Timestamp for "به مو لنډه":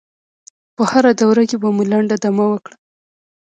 1.61-2.15